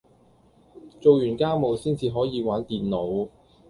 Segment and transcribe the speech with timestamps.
[0.99, 3.29] 做完家務先至可以玩電腦